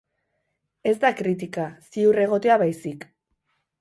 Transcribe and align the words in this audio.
Ez 0.91 0.93
da 1.03 1.11
kritika, 1.19 1.65
ziur 1.91 2.21
egotea 2.25 2.57
baizik. 2.63 3.07